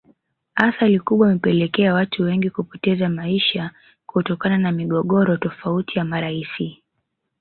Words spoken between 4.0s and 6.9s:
kutokana na migogoro tofauti ya marais